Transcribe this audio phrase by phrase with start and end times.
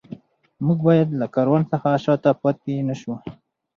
[0.65, 3.13] موږ باید له کاروان څخه شاته پاتې نه شو.